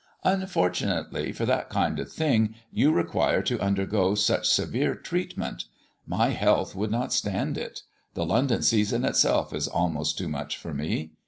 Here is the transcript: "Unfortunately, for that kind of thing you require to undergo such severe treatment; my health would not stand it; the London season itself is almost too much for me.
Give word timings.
"Unfortunately, 0.23 1.31
for 1.31 1.45
that 1.45 1.69
kind 1.69 1.99
of 1.99 2.11
thing 2.11 2.55
you 2.71 2.91
require 2.91 3.43
to 3.43 3.59
undergo 3.61 4.15
such 4.15 4.49
severe 4.49 4.95
treatment; 4.95 5.65
my 6.07 6.29
health 6.29 6.73
would 6.73 6.89
not 6.89 7.13
stand 7.13 7.55
it; 7.55 7.83
the 8.15 8.25
London 8.25 8.63
season 8.63 9.05
itself 9.05 9.53
is 9.53 9.67
almost 9.67 10.17
too 10.17 10.27
much 10.27 10.57
for 10.57 10.73
me. 10.73 11.11